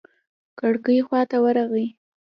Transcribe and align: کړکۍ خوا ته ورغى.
کړکۍ 0.59 0.99
خوا 1.07 1.21
ته 1.29 1.37
ورغى. 1.43 1.85